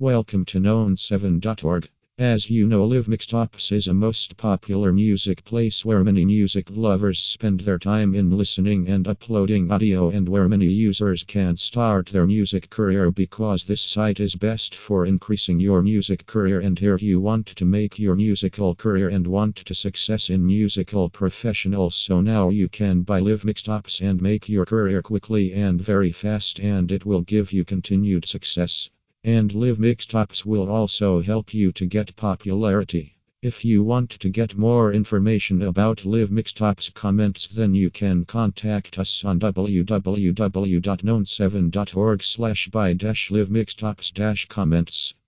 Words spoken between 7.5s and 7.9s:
their